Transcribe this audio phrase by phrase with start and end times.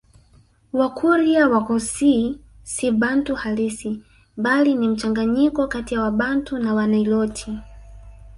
[0.73, 4.03] Wakurya Waghusii si Bantu halisi
[4.37, 7.57] bali ni mchanganyiko kati ya Wabantu na Waniloti